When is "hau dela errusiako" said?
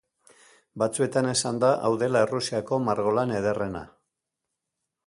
1.83-2.81